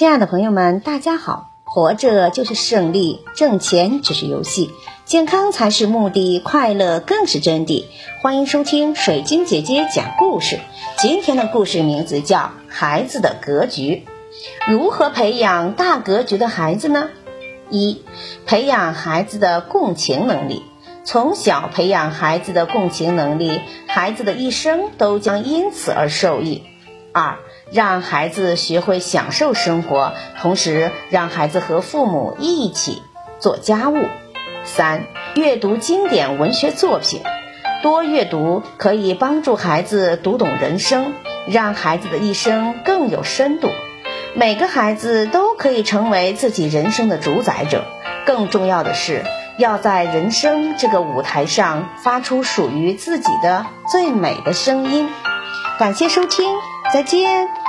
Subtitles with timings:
[0.00, 1.50] 亲爱的朋友们，大家好！
[1.62, 4.70] 活着就是胜利，挣钱只是游戏，
[5.04, 7.84] 健康才是目的，快乐更是真谛。
[8.22, 10.58] 欢迎收听水晶姐姐讲故事。
[10.96, 14.06] 今天的故事名字叫《孩子的格局》。
[14.72, 17.10] 如何培养大格局的孩子呢？
[17.68, 18.02] 一、
[18.46, 20.62] 培养孩子的共情能力。
[21.04, 26.62] 从小培养孩子的共情能力，孩子的一生都将因此而受益。
[27.12, 27.38] 二、
[27.72, 33.02] 让孩子学会享受生活，同时让孩子和父母一起
[33.38, 33.96] 做家务。
[34.64, 37.22] 三、阅读经典文学作品，
[37.82, 41.14] 多阅读可以帮助孩子读懂人生，
[41.46, 43.68] 让孩子的一生更有深度。
[44.34, 47.84] 每个孩子都可以成为自己人生的主宰者，
[48.26, 49.24] 更重要的是
[49.58, 55.08] 要在人生这个舞台上发出属于自己的最美的声音。
[55.78, 56.46] 感谢收听。
[56.92, 57.59] 再见。